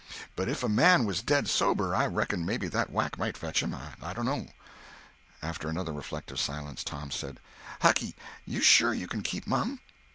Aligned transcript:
But 0.35 0.49
if 0.49 0.63
a 0.63 0.67
man 0.67 1.05
was 1.05 1.21
dead 1.21 1.47
sober, 1.47 1.93
I 1.95 2.07
reckon 2.07 2.43
maybe 2.43 2.67
that 2.69 2.89
whack 2.91 3.19
might 3.19 3.37
fetch 3.37 3.61
him; 3.61 3.75
I 4.01 4.13
dono." 4.15 4.47
After 5.43 5.69
another 5.69 5.93
reflective 5.93 6.39
silence, 6.39 6.83
Tom 6.83 7.11
said: 7.11 7.39
"Hucky, 7.81 8.15
you 8.43 8.61
sure 8.61 8.95
you 8.95 9.05
can 9.07 9.21
keep 9.21 9.45
mum?" 9.45 9.79